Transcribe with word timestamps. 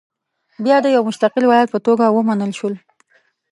بیا 0.63 0.77
د 0.81 0.87
یو 0.95 1.03
مستقل 1.09 1.43
ولایت 1.45 1.69
په 1.71 1.79
توګه 1.87 2.05
ومنل 2.09 2.51
شول. 2.59 2.75